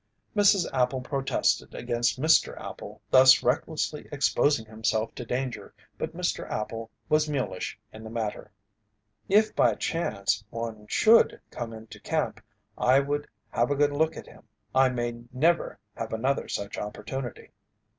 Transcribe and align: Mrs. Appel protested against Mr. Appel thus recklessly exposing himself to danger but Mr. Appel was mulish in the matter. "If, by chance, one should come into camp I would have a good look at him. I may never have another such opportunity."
Mrs. 0.35 0.65
Appel 0.73 1.01
protested 1.01 1.75
against 1.75 2.19
Mr. 2.19 2.59
Appel 2.59 3.03
thus 3.11 3.43
recklessly 3.43 4.07
exposing 4.11 4.65
himself 4.65 5.13
to 5.13 5.23
danger 5.25 5.75
but 5.99 6.17
Mr. 6.17 6.49
Appel 6.49 6.89
was 7.07 7.29
mulish 7.29 7.77
in 7.93 8.03
the 8.03 8.09
matter. 8.09 8.49
"If, 9.29 9.55
by 9.55 9.75
chance, 9.75 10.43
one 10.49 10.87
should 10.87 11.39
come 11.51 11.71
into 11.71 11.99
camp 11.99 12.41
I 12.79 12.99
would 12.99 13.27
have 13.51 13.69
a 13.69 13.75
good 13.75 13.91
look 13.93 14.17
at 14.17 14.25
him. 14.25 14.47
I 14.73 14.89
may 14.89 15.21
never 15.31 15.77
have 15.95 16.13
another 16.13 16.47
such 16.47 16.79
opportunity." 16.79 17.51